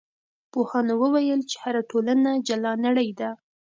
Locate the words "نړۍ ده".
2.85-3.29